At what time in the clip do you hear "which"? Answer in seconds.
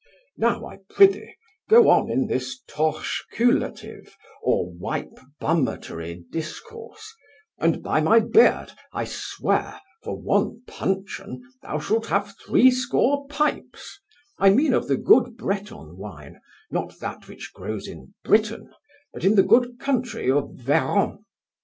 17.27-17.51